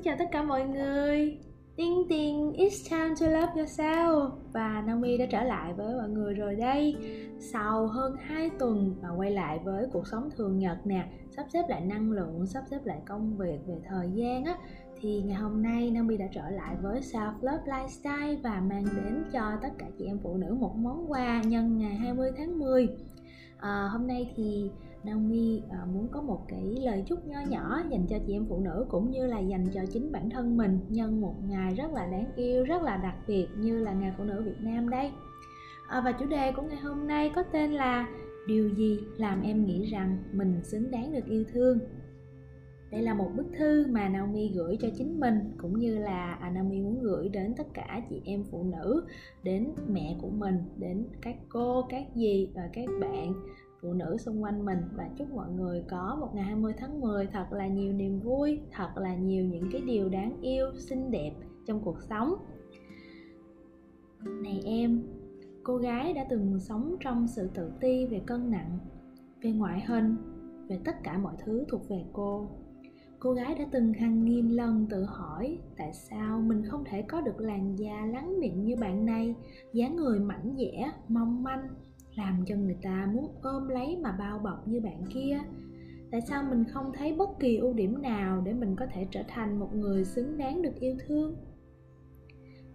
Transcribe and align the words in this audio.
xin 0.00 0.04
chào 0.04 0.16
tất 0.18 0.28
cả 0.32 0.42
mọi 0.42 0.68
người. 0.68 1.38
Tiên 1.76 2.02
tiên, 2.08 2.52
it's 2.56 2.90
time 2.90 3.14
to 3.20 3.40
love 3.40 3.62
yourself. 3.62 4.30
Và 4.52 4.82
Naomi 4.86 5.18
đã 5.18 5.26
trở 5.30 5.42
lại 5.42 5.72
với 5.72 5.94
mọi 5.94 6.08
người 6.08 6.34
rồi 6.34 6.54
đây. 6.54 6.96
Sau 7.38 7.86
hơn 7.86 8.16
2 8.20 8.50
tuần 8.58 8.94
và 9.02 9.08
quay 9.16 9.30
lại 9.30 9.58
với 9.64 9.86
cuộc 9.92 10.06
sống 10.06 10.30
thường 10.36 10.58
nhật 10.58 10.78
nè 10.84 11.04
Sắp 11.36 11.46
xếp 11.52 11.62
lại 11.68 11.80
năng 11.80 12.12
lượng, 12.12 12.46
sắp 12.46 12.64
xếp 12.70 12.78
lại 12.84 13.00
công 13.06 13.36
việc 13.36 13.58
về 13.66 13.74
thời 13.88 14.10
gian 14.14 14.44
á 14.44 14.54
Thì 15.00 15.22
ngày 15.22 15.36
hôm 15.36 15.62
nay 15.62 15.90
Naomi 15.90 16.16
đã 16.16 16.26
trở 16.32 16.50
lại 16.50 16.76
với 16.82 17.00
Self 17.00 17.32
Love 17.40 17.64
Lifestyle 17.64 18.42
Và 18.42 18.62
mang 18.70 18.84
đến 18.96 19.24
cho 19.32 19.52
tất 19.62 19.70
cả 19.78 19.86
chị 19.98 20.04
em 20.04 20.18
phụ 20.22 20.36
nữ 20.36 20.54
một 20.54 20.76
món 20.76 21.10
quà 21.12 21.42
nhân 21.42 21.78
ngày 21.78 21.94
20 21.94 22.30
tháng 22.36 22.58
10 22.58 22.88
à, 23.58 23.88
Hôm 23.92 24.06
nay 24.06 24.32
thì 24.36 24.70
Naomi 25.04 25.62
uh, 25.66 25.94
muốn 25.94 26.08
có 26.12 26.22
một 26.22 26.44
cái 26.48 26.78
lời 26.82 27.04
chúc 27.06 27.26
nho 27.26 27.40
nhỏ 27.48 27.82
dành 27.90 28.06
cho 28.06 28.16
chị 28.26 28.32
em 28.32 28.46
phụ 28.48 28.60
nữ 28.60 28.86
cũng 28.88 29.10
như 29.10 29.26
là 29.26 29.38
dành 29.38 29.66
cho 29.74 29.80
chính 29.92 30.12
bản 30.12 30.30
thân 30.30 30.56
mình 30.56 30.78
nhân 30.88 31.20
một 31.20 31.34
ngày 31.48 31.74
rất 31.74 31.92
là 31.92 32.06
đáng 32.06 32.32
yêu, 32.36 32.64
rất 32.64 32.82
là 32.82 32.96
đặc 32.96 33.14
biệt 33.26 33.46
như 33.58 33.78
là 33.78 33.92
ngày 33.92 34.12
phụ 34.18 34.24
nữ 34.24 34.42
Việt 34.42 34.60
Nam 34.60 34.88
đây. 34.88 35.12
À, 35.88 36.00
và 36.04 36.12
chủ 36.12 36.26
đề 36.26 36.52
của 36.52 36.62
ngày 36.62 36.78
hôm 36.78 37.06
nay 37.06 37.30
có 37.34 37.42
tên 37.42 37.72
là 37.72 38.06
Điều 38.46 38.68
gì 38.68 39.00
làm 39.16 39.42
em 39.42 39.66
nghĩ 39.66 39.84
rằng 39.84 40.18
mình 40.32 40.60
xứng 40.62 40.90
đáng 40.90 41.12
được 41.12 41.24
yêu 41.26 41.44
thương? 41.52 41.78
Đây 42.90 43.02
là 43.02 43.14
một 43.14 43.30
bức 43.36 43.46
thư 43.58 43.86
mà 43.86 44.08
Naomi 44.08 44.48
gửi 44.54 44.76
cho 44.80 44.88
chính 44.98 45.20
mình 45.20 45.38
cũng 45.58 45.78
như 45.78 45.98
là 45.98 46.34
à, 46.40 46.50
Naomi 46.50 46.80
muốn 46.80 47.02
gửi 47.02 47.28
đến 47.28 47.54
tất 47.56 47.66
cả 47.74 48.02
chị 48.10 48.22
em 48.24 48.44
phụ 48.50 48.62
nữ, 48.62 49.04
đến 49.42 49.68
mẹ 49.88 50.16
của 50.22 50.30
mình, 50.30 50.54
đến 50.76 51.06
các 51.20 51.36
cô, 51.48 51.86
các 51.88 52.06
dì 52.14 52.48
và 52.54 52.68
các 52.72 52.88
bạn 53.00 53.32
phụ 53.82 53.92
nữ 53.92 54.16
xung 54.18 54.42
quanh 54.42 54.64
mình 54.64 54.78
và 54.96 55.08
chúc 55.16 55.30
mọi 55.30 55.50
người 55.50 55.84
có 55.88 56.16
một 56.20 56.34
ngày 56.34 56.44
20 56.44 56.74
tháng 56.78 57.00
10 57.00 57.26
thật 57.26 57.52
là 57.52 57.66
nhiều 57.66 57.92
niềm 57.92 58.20
vui, 58.20 58.60
thật 58.70 58.90
là 58.96 59.14
nhiều 59.14 59.44
những 59.44 59.68
cái 59.72 59.80
điều 59.80 60.08
đáng 60.08 60.40
yêu, 60.40 60.72
xinh 60.78 61.10
đẹp 61.10 61.32
trong 61.66 61.80
cuộc 61.84 62.02
sống. 62.02 62.34
Này 64.42 64.62
em, 64.64 65.02
cô 65.62 65.76
gái 65.76 66.12
đã 66.12 66.26
từng 66.30 66.60
sống 66.60 66.96
trong 67.00 67.28
sự 67.28 67.50
tự 67.54 67.70
ti 67.80 68.06
về 68.06 68.20
cân 68.26 68.50
nặng, 68.50 68.78
về 69.42 69.50
ngoại 69.52 69.84
hình, 69.86 70.16
về 70.68 70.78
tất 70.84 71.02
cả 71.02 71.18
mọi 71.18 71.34
thứ 71.44 71.64
thuộc 71.68 71.88
về 71.88 72.04
cô. 72.12 72.48
Cô 73.18 73.32
gái 73.32 73.54
đã 73.54 73.64
từng 73.70 73.92
hàng 73.92 74.24
nghìn 74.24 74.50
lần 74.50 74.86
tự 74.90 75.04
hỏi 75.04 75.58
tại 75.76 75.92
sao 75.92 76.40
mình 76.40 76.62
không 76.66 76.84
thể 76.84 77.02
có 77.02 77.20
được 77.20 77.40
làn 77.40 77.76
da 77.76 78.06
lắng 78.06 78.40
mịn 78.40 78.64
như 78.64 78.76
bạn 78.76 79.06
này, 79.06 79.34
dáng 79.72 79.96
người 79.96 80.20
mảnh 80.20 80.54
dẻ, 80.58 80.92
mong 81.08 81.42
manh, 81.42 81.68
làm 82.14 82.44
cho 82.46 82.56
người 82.56 82.76
ta 82.82 83.08
muốn 83.14 83.30
ôm 83.42 83.68
lấy 83.68 83.96
mà 84.02 84.12
bao 84.18 84.38
bọc 84.38 84.68
như 84.68 84.80
bạn 84.80 85.04
kia. 85.14 85.38
Tại 86.10 86.20
sao 86.20 86.42
mình 86.50 86.64
không 86.64 86.92
thấy 86.94 87.14
bất 87.14 87.30
kỳ 87.40 87.56
ưu 87.56 87.72
điểm 87.72 88.02
nào 88.02 88.42
để 88.44 88.52
mình 88.52 88.76
có 88.76 88.86
thể 88.86 89.06
trở 89.10 89.22
thành 89.28 89.58
một 89.58 89.74
người 89.74 90.04
xứng 90.04 90.38
đáng 90.38 90.62
được 90.62 90.74
yêu 90.80 90.96
thương? 91.06 91.36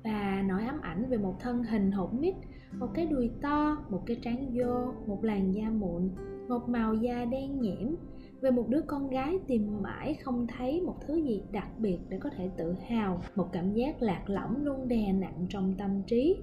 Và 0.03 0.43
nỗi 0.47 0.63
ám 0.63 0.81
ảnh 0.81 1.09
về 1.09 1.17
một 1.17 1.35
thân 1.39 1.63
hình 1.63 1.91
hột 1.91 2.13
mít 2.13 2.35
một 2.79 2.87
cái 2.93 3.05
đùi 3.05 3.31
to 3.41 3.77
một 3.89 4.03
cái 4.05 4.17
trán 4.21 4.51
vô 4.53 4.93
một 5.07 5.23
làn 5.23 5.51
da 5.51 5.69
mụn 5.69 6.09
một 6.47 6.69
màu 6.69 6.93
da 6.93 7.25
đen 7.25 7.61
nhiễm, 7.61 7.95
về 8.41 8.51
một 8.51 8.69
đứa 8.69 8.81
con 8.81 9.09
gái 9.09 9.39
tìm 9.47 9.81
mãi 9.81 10.13
không 10.23 10.47
thấy 10.57 10.81
một 10.81 10.95
thứ 11.07 11.15
gì 11.15 11.43
đặc 11.51 11.67
biệt 11.77 11.97
để 12.09 12.19
có 12.19 12.29
thể 12.29 12.49
tự 12.57 12.75
hào 12.87 13.21
một 13.35 13.47
cảm 13.51 13.73
giác 13.73 14.01
lạc 14.01 14.23
lõng 14.27 14.65
luôn 14.65 14.87
đè 14.87 15.13
nặng 15.13 15.45
trong 15.49 15.75
tâm 15.77 16.01
trí 16.07 16.35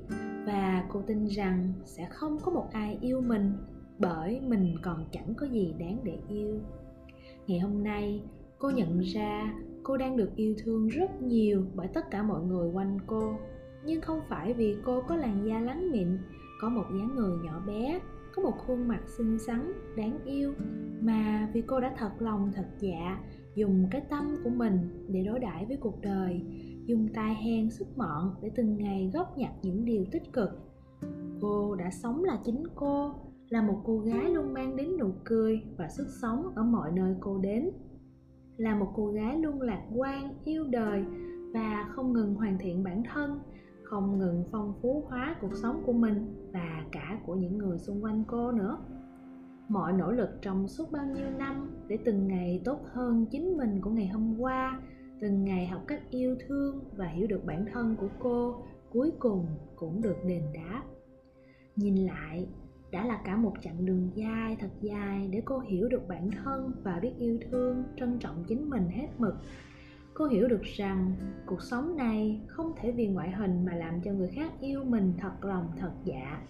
và 0.46 0.84
cô 0.88 1.02
tin 1.06 1.24
rằng 1.24 1.72
sẽ 1.84 2.08
không 2.10 2.38
có 2.44 2.52
một 2.52 2.68
ai 2.72 2.98
yêu 3.00 3.20
mình 3.20 3.52
bởi 3.98 4.40
mình 4.40 4.76
còn 4.82 5.04
chẳng 5.12 5.34
có 5.34 5.46
gì 5.46 5.74
đáng 5.78 5.98
để 6.04 6.18
yêu. 6.28 6.60
Ngày 7.46 7.58
hôm 7.58 7.84
nay, 7.84 8.22
cô 8.58 8.70
nhận 8.70 9.00
ra 9.00 9.54
cô 9.82 9.96
đang 9.96 10.16
được 10.16 10.36
yêu 10.36 10.54
thương 10.58 10.88
rất 10.88 11.22
nhiều 11.22 11.64
bởi 11.74 11.88
tất 11.88 12.10
cả 12.10 12.22
mọi 12.22 12.42
người 12.42 12.70
quanh 12.72 12.98
cô. 13.06 13.34
Nhưng 13.84 14.00
không 14.00 14.20
phải 14.28 14.54
vì 14.54 14.76
cô 14.84 15.02
có 15.08 15.16
làn 15.16 15.46
da 15.46 15.60
lắng 15.60 15.90
mịn, 15.92 16.18
có 16.60 16.68
một 16.68 16.84
dáng 16.90 17.14
người 17.14 17.38
nhỏ 17.44 17.62
bé, 17.66 18.00
có 18.34 18.42
một 18.42 18.54
khuôn 18.58 18.88
mặt 18.88 19.00
xinh 19.06 19.38
xắn, 19.38 19.72
đáng 19.96 20.18
yêu, 20.24 20.54
mà 21.00 21.50
vì 21.52 21.62
cô 21.62 21.80
đã 21.80 21.94
thật 21.98 22.12
lòng, 22.18 22.52
thật 22.54 22.66
dạ 22.78 23.18
dùng 23.54 23.88
cái 23.90 24.00
tâm 24.10 24.36
của 24.44 24.50
mình 24.50 25.06
để 25.08 25.22
đối 25.26 25.38
đãi 25.38 25.66
với 25.66 25.76
cuộc 25.76 26.00
đời 26.00 26.42
dùng 26.92 27.08
tai 27.14 27.34
hen 27.34 27.70
sức 27.70 27.86
mọn 27.96 28.34
để 28.42 28.50
từng 28.54 28.76
ngày 28.76 29.10
góp 29.14 29.38
nhặt 29.38 29.52
những 29.62 29.84
điều 29.84 30.04
tích 30.12 30.32
cực. 30.32 30.50
Cô 31.40 31.74
đã 31.74 31.90
sống 31.90 32.24
là 32.24 32.38
chính 32.44 32.64
cô, 32.74 33.14
là 33.48 33.62
một 33.62 33.80
cô 33.84 33.98
gái 33.98 34.30
luôn 34.30 34.52
mang 34.52 34.76
đến 34.76 34.96
nụ 34.98 35.12
cười 35.24 35.62
và 35.76 35.88
sức 35.88 36.06
sống 36.22 36.52
ở 36.54 36.62
mọi 36.62 36.92
nơi 36.92 37.16
cô 37.20 37.38
đến. 37.38 37.70
Là 38.56 38.74
một 38.74 38.92
cô 38.94 39.06
gái 39.06 39.38
luôn 39.38 39.60
lạc 39.60 39.82
quan, 39.94 40.34
yêu 40.44 40.64
đời 40.64 41.04
và 41.54 41.90
không 41.92 42.12
ngừng 42.12 42.34
hoàn 42.34 42.58
thiện 42.58 42.84
bản 42.84 43.02
thân, 43.12 43.38
không 43.82 44.18
ngừng 44.18 44.44
phong 44.52 44.72
phú 44.82 45.04
hóa 45.08 45.36
cuộc 45.40 45.54
sống 45.54 45.82
của 45.86 45.92
mình 45.92 46.34
và 46.52 46.84
cả 46.92 47.20
của 47.26 47.34
những 47.34 47.58
người 47.58 47.78
xung 47.78 48.04
quanh 48.04 48.24
cô 48.26 48.52
nữa. 48.52 48.78
Mọi 49.68 49.92
nỗ 49.92 50.10
lực 50.12 50.30
trong 50.42 50.68
suốt 50.68 50.92
bao 50.92 51.06
nhiêu 51.06 51.30
năm 51.38 51.70
để 51.88 51.98
từng 52.04 52.28
ngày 52.28 52.62
tốt 52.64 52.78
hơn 52.92 53.26
chính 53.30 53.56
mình 53.56 53.80
của 53.80 53.90
ngày 53.90 54.08
hôm 54.08 54.40
qua 54.40 54.80
từng 55.22 55.44
ngày 55.44 55.66
học 55.66 55.82
cách 55.86 56.02
yêu 56.10 56.36
thương 56.46 56.80
và 56.96 57.06
hiểu 57.06 57.26
được 57.26 57.44
bản 57.44 57.66
thân 57.72 57.96
của 57.96 58.08
cô, 58.18 58.62
cuối 58.90 59.12
cùng 59.18 59.46
cũng 59.76 60.02
được 60.02 60.16
đền 60.26 60.42
đáp. 60.54 60.82
Nhìn 61.76 61.96
lại, 61.96 62.46
đã 62.90 63.06
là 63.06 63.22
cả 63.24 63.36
một 63.36 63.52
chặng 63.62 63.86
đường 63.86 64.10
dài, 64.14 64.56
thật 64.60 64.70
dài 64.80 65.28
để 65.32 65.42
cô 65.44 65.58
hiểu 65.58 65.88
được 65.88 66.08
bản 66.08 66.30
thân 66.30 66.72
và 66.82 66.98
biết 67.02 67.12
yêu 67.18 67.38
thương, 67.50 67.84
trân 67.96 68.18
trọng 68.18 68.44
chính 68.48 68.70
mình 68.70 68.88
hết 68.88 69.08
mực. 69.18 69.34
Cô 70.14 70.26
hiểu 70.26 70.48
được 70.48 70.62
rằng 70.62 71.12
cuộc 71.46 71.62
sống 71.62 71.96
này 71.96 72.40
không 72.46 72.72
thể 72.76 72.92
vì 72.92 73.06
ngoại 73.06 73.30
hình 73.30 73.64
mà 73.64 73.74
làm 73.74 74.00
cho 74.00 74.12
người 74.12 74.28
khác 74.28 74.52
yêu 74.60 74.84
mình 74.84 75.12
thật 75.18 75.44
lòng, 75.44 75.66
thật 75.78 75.92
dạ 76.04 76.42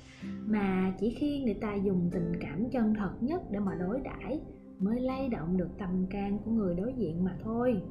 mà 0.46 0.94
chỉ 1.00 1.16
khi 1.18 1.42
người 1.44 1.54
ta 1.54 1.74
dùng 1.74 2.10
tình 2.12 2.32
cảm 2.40 2.70
chân 2.70 2.94
thật 2.94 3.12
nhất 3.20 3.42
để 3.50 3.58
mà 3.58 3.74
đối 3.74 4.00
đãi 4.00 4.40
mới 4.78 5.00
lay 5.00 5.28
động 5.28 5.56
được 5.56 5.70
tâm 5.78 6.06
can 6.10 6.38
của 6.44 6.50
người 6.50 6.74
đối 6.74 6.92
diện 6.92 7.24
mà 7.24 7.36
thôi 7.44 7.82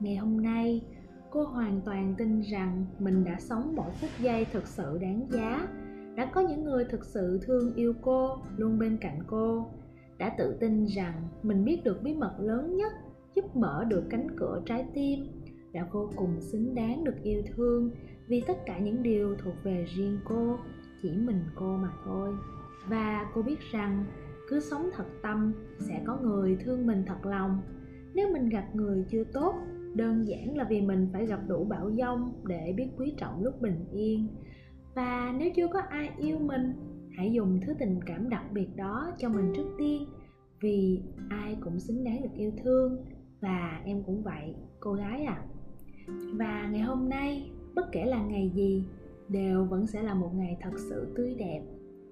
ngày 0.00 0.16
hôm 0.16 0.42
nay, 0.42 0.82
cô 1.30 1.44
hoàn 1.44 1.80
toàn 1.84 2.14
tin 2.18 2.40
rằng 2.40 2.86
mình 2.98 3.24
đã 3.24 3.36
sống 3.38 3.72
mỗi 3.76 3.90
phút 4.00 4.10
giây 4.20 4.46
thực 4.52 4.66
sự 4.66 4.98
đáng 4.98 5.26
giá. 5.30 5.68
Đã 6.16 6.30
có 6.34 6.40
những 6.40 6.64
người 6.64 6.84
thực 6.84 7.04
sự 7.04 7.40
thương 7.42 7.74
yêu 7.74 7.94
cô, 8.02 8.38
luôn 8.56 8.78
bên 8.78 8.96
cạnh 9.00 9.18
cô. 9.26 9.66
Đã 10.18 10.34
tự 10.38 10.56
tin 10.60 10.86
rằng 10.86 11.28
mình 11.42 11.64
biết 11.64 11.84
được 11.84 12.02
bí 12.02 12.14
mật 12.14 12.34
lớn 12.40 12.76
nhất, 12.76 12.92
giúp 13.34 13.56
mở 13.56 13.84
được 13.88 14.04
cánh 14.10 14.26
cửa 14.36 14.62
trái 14.66 14.86
tim. 14.94 15.20
Đã 15.72 15.88
vô 15.92 16.10
cùng 16.16 16.40
xứng 16.40 16.74
đáng 16.74 17.04
được 17.04 17.22
yêu 17.22 17.42
thương 17.56 17.90
vì 18.28 18.42
tất 18.46 18.58
cả 18.66 18.78
những 18.78 19.02
điều 19.02 19.36
thuộc 19.36 19.54
về 19.64 19.86
riêng 19.96 20.18
cô, 20.24 20.58
chỉ 21.02 21.10
mình 21.10 21.40
cô 21.54 21.76
mà 21.76 21.88
thôi. 22.04 22.30
Và 22.88 23.30
cô 23.34 23.42
biết 23.42 23.60
rằng 23.72 24.04
cứ 24.48 24.60
sống 24.60 24.90
thật 24.96 25.06
tâm 25.22 25.52
sẽ 25.78 26.02
có 26.06 26.18
người 26.22 26.58
thương 26.64 26.86
mình 26.86 27.04
thật 27.06 27.26
lòng. 27.26 27.60
Nếu 28.14 28.32
mình 28.32 28.48
gặp 28.48 28.64
người 28.74 29.04
chưa 29.10 29.24
tốt 29.24 29.54
đơn 29.94 30.28
giản 30.28 30.56
là 30.56 30.64
vì 30.64 30.80
mình 30.80 31.08
phải 31.12 31.26
gặp 31.26 31.40
đủ 31.48 31.64
bão 31.64 31.90
giông 31.90 32.32
để 32.46 32.74
biết 32.76 32.88
quý 32.96 33.14
trọng 33.18 33.42
lúc 33.42 33.60
bình 33.60 33.84
yên. 33.92 34.28
Và 34.94 35.34
nếu 35.38 35.50
chưa 35.56 35.68
có 35.68 35.80
ai 35.80 36.10
yêu 36.18 36.38
mình, 36.38 36.72
hãy 37.16 37.32
dùng 37.32 37.60
thứ 37.66 37.74
tình 37.78 38.00
cảm 38.06 38.28
đặc 38.28 38.44
biệt 38.52 38.68
đó 38.76 39.12
cho 39.18 39.28
mình 39.28 39.52
trước 39.56 39.68
tiên, 39.78 40.08
vì 40.60 41.02
ai 41.28 41.56
cũng 41.60 41.80
xứng 41.80 42.04
đáng 42.04 42.22
được 42.22 42.34
yêu 42.36 42.52
thương, 42.64 43.04
và 43.40 43.82
em 43.84 44.02
cũng 44.06 44.22
vậy, 44.22 44.54
cô 44.80 44.92
gái 44.92 45.24
à 45.24 45.44
và 46.34 46.68
ngày 46.72 46.80
hôm 46.80 47.08
nay, 47.08 47.50
bất 47.74 47.92
kể 47.92 48.04
là 48.04 48.22
ngày 48.22 48.50
gì, 48.54 48.84
đều 49.28 49.64
vẫn 49.64 49.86
sẽ 49.86 50.02
là 50.02 50.14
một 50.14 50.30
ngày 50.34 50.56
thật 50.60 50.78
sự 50.90 51.12
tươi 51.16 51.34
đẹp. 51.34 51.62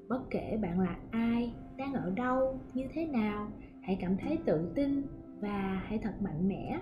Bất 0.08 0.30
kể 0.30 0.58
bạn 0.62 0.80
là 0.80 0.96
ai, 1.10 1.54
đang 1.76 1.92
ở 1.92 2.10
đâu, 2.10 2.60
như 2.74 2.84
thế 2.92 3.06
nào, 3.06 3.52
hãy 3.82 3.98
cảm 4.00 4.16
thấy 4.16 4.38
tự 4.46 4.72
tin 4.74 5.02
và 5.40 5.82
hãy 5.84 5.98
thật 6.02 6.14
mạnh 6.20 6.48
mẽ 6.48 6.80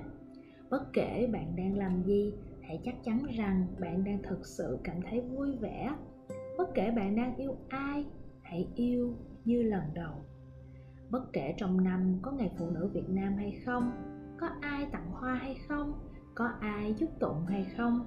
bất 0.70 0.92
kể 0.92 1.28
bạn 1.32 1.56
đang 1.56 1.78
làm 1.78 2.02
gì, 2.02 2.32
hãy 2.62 2.80
chắc 2.84 2.94
chắn 3.04 3.22
rằng 3.36 3.66
bạn 3.80 4.04
đang 4.04 4.22
thực 4.22 4.46
sự 4.46 4.78
cảm 4.84 4.96
thấy 5.10 5.20
vui 5.20 5.56
vẻ. 5.56 5.94
Bất 6.58 6.74
kể 6.74 6.90
bạn 6.90 7.16
đang 7.16 7.36
yêu 7.36 7.56
ai, 7.68 8.04
hãy 8.42 8.68
yêu 8.74 9.14
như 9.44 9.62
lần 9.62 9.82
đầu. 9.94 10.12
Bất 11.10 11.32
kể 11.32 11.54
trong 11.56 11.84
năm 11.84 12.18
có 12.22 12.32
ngày 12.32 12.50
phụ 12.58 12.70
nữ 12.70 12.90
việt 12.92 13.08
nam 13.08 13.36
hay 13.36 13.62
không, 13.64 13.90
có 14.40 14.48
ai 14.60 14.86
tặng 14.92 15.10
hoa 15.10 15.34
hay 15.34 15.56
không, 15.68 15.92
có 16.34 16.50
ai 16.60 16.94
chúc 16.98 17.10
tụng 17.20 17.46
hay 17.48 17.66
không, 17.76 18.04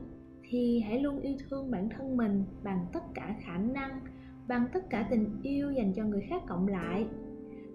thì 0.49 0.79
hãy 0.79 0.99
luôn 0.99 1.19
yêu 1.19 1.35
thương 1.49 1.71
bản 1.71 1.89
thân 1.89 2.17
mình 2.17 2.43
bằng 2.63 2.85
tất 2.93 3.03
cả 3.13 3.35
khả 3.41 3.57
năng, 3.57 3.99
bằng 4.47 4.67
tất 4.73 4.89
cả 4.89 5.07
tình 5.09 5.39
yêu 5.43 5.71
dành 5.71 5.93
cho 5.93 6.03
người 6.03 6.21
khác 6.29 6.43
cộng 6.47 6.67
lại. 6.67 7.07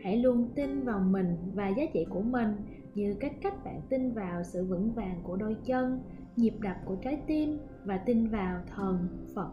Hãy 0.02 0.16
luôn 0.16 0.48
tin 0.54 0.84
vào 0.84 1.00
mình 1.00 1.36
và 1.54 1.68
giá 1.68 1.82
trị 1.92 2.06
của 2.10 2.22
mình 2.22 2.48
như 2.94 3.14
cách 3.20 3.32
cách 3.42 3.64
bạn 3.64 3.80
tin 3.88 4.12
vào 4.12 4.42
sự 4.42 4.64
vững 4.64 4.92
vàng 4.92 5.20
của 5.22 5.36
đôi 5.36 5.56
chân, 5.64 6.00
nhịp 6.36 6.54
đập 6.60 6.76
của 6.84 6.96
trái 7.02 7.22
tim 7.26 7.58
và 7.84 7.98
tin 7.98 8.26
vào 8.26 8.60
thần 8.76 9.08
phật. 9.34 9.50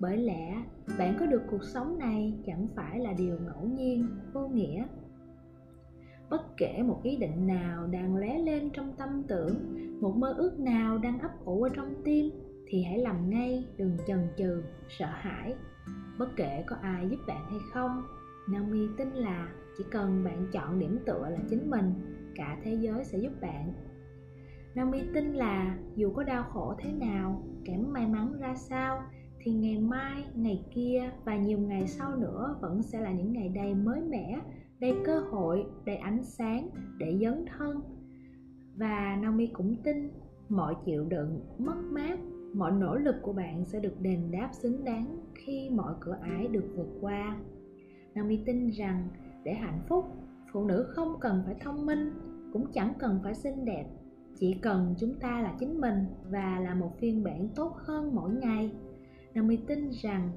Bởi 0.00 0.16
lẽ, 0.16 0.62
bạn 0.98 1.16
có 1.20 1.26
được 1.26 1.42
cuộc 1.50 1.64
sống 1.64 1.98
này 1.98 2.34
chẳng 2.46 2.66
phải 2.76 2.98
là 2.98 3.12
điều 3.12 3.38
ngẫu 3.38 3.66
nhiên, 3.66 4.06
vô 4.32 4.48
nghĩa. 4.48 4.84
Bất 6.30 6.56
kể 6.56 6.82
một 6.82 7.00
ý 7.02 7.16
định 7.16 7.46
nào 7.46 7.86
đang 7.86 8.16
lóe 8.16 8.38
lên 8.38 8.70
trong 8.72 8.92
tâm 8.98 9.22
tưởng, 9.28 9.54
một 10.00 10.16
mơ 10.16 10.34
ước 10.36 10.60
nào 10.60 10.98
đang 10.98 11.18
ấp 11.18 11.44
ủ 11.44 11.62
ở 11.62 11.68
trong 11.68 11.94
tim, 12.04 12.30
thì 12.66 12.82
hãy 12.82 12.98
làm 12.98 13.30
ngay, 13.30 13.66
đừng 13.76 13.96
chần 14.06 14.18
chừ, 14.36 14.62
sợ 14.88 15.06
hãi. 15.10 15.54
Bất 16.18 16.36
kể 16.36 16.64
có 16.66 16.76
ai 16.82 17.08
giúp 17.08 17.18
bạn 17.26 17.44
hay 17.50 17.58
không 17.72 18.02
naomi 18.48 18.88
tin 18.96 19.10
là 19.10 19.48
chỉ 19.78 19.84
cần 19.90 20.24
bạn 20.24 20.46
chọn 20.52 20.78
điểm 20.78 20.98
tựa 21.06 21.28
là 21.30 21.38
chính 21.48 21.70
mình 21.70 21.92
cả 22.34 22.58
thế 22.62 22.74
giới 22.80 23.04
sẽ 23.04 23.18
giúp 23.18 23.32
bạn. 23.40 23.72
Naomi 24.74 25.00
tin 25.14 25.32
là 25.32 25.78
dù 25.96 26.12
có 26.12 26.22
đau 26.22 26.42
khổ 26.42 26.74
thế 26.78 26.92
nào 26.92 27.42
kém 27.64 27.92
may 27.92 28.06
mắn 28.06 28.32
ra 28.40 28.54
sao, 28.54 29.02
thì 29.40 29.52
ngày 29.52 29.78
mai, 29.78 30.24
ngày 30.34 30.64
kia 30.74 31.10
và 31.24 31.36
nhiều 31.36 31.58
ngày 31.58 31.86
sau 31.86 32.16
nữa 32.16 32.56
vẫn 32.60 32.82
sẽ 32.82 33.00
là 33.00 33.12
những 33.12 33.32
ngày 33.32 33.48
đầy 33.48 33.74
mới 33.74 34.00
mẻ, 34.00 34.40
đầy 34.80 34.94
cơ 35.04 35.20
hội, 35.20 35.64
đầy 35.84 35.96
ánh 35.96 36.22
sáng 36.22 36.68
để 36.98 37.18
dấn 37.22 37.44
thân. 37.46 37.80
Và 38.76 39.18
Naomi 39.22 39.46
cũng 39.46 39.76
tin 39.84 40.10
mọi 40.48 40.74
chịu 40.84 41.04
đựng, 41.04 41.40
mất 41.58 41.76
mát, 41.90 42.18
mọi 42.54 42.72
nỗ 42.72 42.96
lực 42.96 43.14
của 43.22 43.32
bạn 43.32 43.64
sẽ 43.64 43.80
được 43.80 44.00
đền 44.00 44.30
đáp 44.30 44.48
xứng 44.52 44.84
đáng 44.84 45.18
khi 45.34 45.70
mọi 45.70 45.94
cửa 46.00 46.16
ải 46.22 46.48
được 46.48 46.64
vượt 46.76 46.88
qua. 47.00 47.36
Naomi 48.14 48.36
tin 48.46 48.70
rằng 48.70 49.08
để 49.44 49.54
hạnh 49.54 49.80
phúc 49.88 50.04
phụ 50.54 50.64
nữ 50.64 50.86
không 50.88 51.20
cần 51.20 51.42
phải 51.46 51.54
thông 51.60 51.86
minh, 51.86 52.10
cũng 52.52 52.72
chẳng 52.72 52.92
cần 52.98 53.20
phải 53.24 53.34
xinh 53.34 53.64
đẹp. 53.64 53.86
Chỉ 54.36 54.54
cần 54.62 54.94
chúng 54.98 55.14
ta 55.14 55.40
là 55.40 55.56
chính 55.58 55.80
mình 55.80 56.06
và 56.30 56.60
là 56.60 56.74
một 56.74 56.90
phiên 56.98 57.24
bản 57.24 57.48
tốt 57.54 57.72
hơn 57.76 58.14
mỗi 58.14 58.30
ngày. 58.30 58.72
Naomi 59.34 59.56
tin 59.56 59.90
rằng 59.90 60.30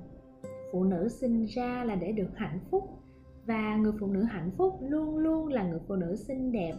phụ 0.72 0.84
nữ 0.84 1.08
sinh 1.10 1.46
ra 1.46 1.84
là 1.84 1.96
để 1.96 2.12
được 2.12 2.30
hạnh 2.36 2.60
phúc 2.72 2.84
và 3.46 3.76
người 3.76 3.92
phụ 4.00 4.08
nữ 4.08 4.24
hạnh 4.24 4.52
phúc 4.58 4.78
luôn 4.82 5.18
luôn 5.18 5.48
là 5.48 5.68
người 5.70 5.80
phụ 5.88 5.96
nữ 5.96 6.16
xinh 6.16 6.52
đẹp. 6.52 6.74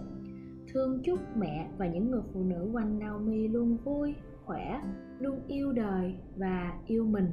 Thương 0.73 1.01
chúc 1.05 1.19
mẹ 1.37 1.71
và 1.79 1.87
những 1.87 2.11
người 2.11 2.23
phụ 2.33 2.45
nữ 2.45 2.71
quanh 2.73 2.99
Naomi 2.99 3.49
luôn 3.49 3.77
vui, 3.85 4.15
khỏe, 4.45 4.81
luôn 5.19 5.41
yêu 5.47 5.73
đời 5.73 6.15
và 6.37 6.79
yêu 6.87 7.05
mình 7.05 7.29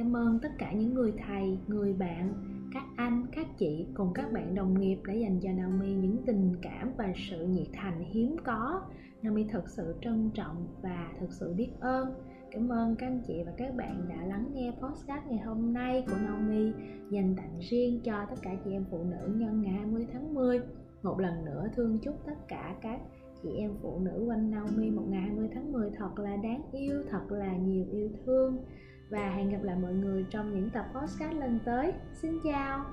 cảm 0.00 0.16
ơn 0.16 0.38
tất 0.38 0.48
cả 0.58 0.72
những 0.72 0.94
người 0.94 1.12
thầy 1.26 1.58
người 1.66 1.92
bạn 1.92 2.34
các 2.72 2.82
anh 2.96 3.26
các 3.32 3.46
chị 3.58 3.86
cùng 3.94 4.12
các 4.14 4.32
bạn 4.32 4.54
đồng 4.54 4.80
nghiệp 4.80 4.98
đã 5.06 5.14
dành 5.14 5.40
cho 5.42 5.48
Naomi 5.52 5.94
những 5.94 6.22
tình 6.26 6.52
cảm 6.62 6.92
và 6.96 7.12
sự 7.30 7.46
nhiệt 7.46 7.66
thành 7.72 8.04
hiếm 8.12 8.36
có. 8.44 8.82
Naomi 9.22 9.44
thật 9.44 9.68
sự 9.68 9.94
trân 10.02 10.30
trọng 10.34 10.66
và 10.82 11.12
thật 11.20 11.26
sự 11.30 11.54
biết 11.54 11.68
ơn. 11.80 12.14
Cảm 12.50 12.68
ơn 12.68 12.96
các 12.96 13.06
anh 13.06 13.20
chị 13.26 13.42
và 13.46 13.52
các 13.56 13.74
bạn 13.76 14.06
đã 14.08 14.24
lắng 14.26 14.50
nghe 14.54 14.72
podcast 14.82 15.26
ngày 15.28 15.38
hôm 15.38 15.72
nay 15.72 16.04
của 16.06 16.16
Naomi 16.24 16.72
dành 17.10 17.34
tặng 17.36 17.58
riêng 17.70 18.00
cho 18.04 18.26
tất 18.30 18.36
cả 18.42 18.50
chị 18.64 18.72
em 18.72 18.84
phụ 18.90 19.04
nữ 19.04 19.34
nhân 19.36 19.62
ngày 19.62 19.72
20 19.72 20.06
tháng 20.12 20.34
10. 20.34 20.60
Một 21.02 21.20
lần 21.20 21.44
nữa 21.44 21.68
thương 21.76 21.98
chúc 21.98 22.14
tất 22.26 22.48
cả 22.48 22.76
các 22.82 23.00
chị 23.42 23.48
em 23.58 23.70
phụ 23.82 23.98
nữ 23.98 24.24
quanh 24.28 24.50
Naomi 24.50 24.90
một 24.90 25.04
ngày 25.08 25.20
20 25.20 25.48
tháng 25.54 25.72
10 25.72 25.90
thật 25.90 26.18
là 26.18 26.36
đáng 26.36 26.62
yêu, 26.72 27.02
thật 27.10 27.22
là 27.30 27.56
nhiều 27.56 27.84
yêu 27.92 28.10
thương 28.24 28.58
và 29.10 29.30
hẹn 29.30 29.50
gặp 29.50 29.62
lại 29.62 29.76
mọi 29.82 29.92
người 29.92 30.26
trong 30.30 30.54
những 30.54 30.70
tập 30.70 30.86
podcast 30.94 31.34
lần 31.34 31.58
tới. 31.64 31.92
Xin 32.22 32.40
chào! 32.44 32.84